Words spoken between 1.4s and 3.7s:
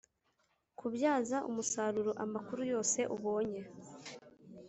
umusaruro amakuru yose ubonye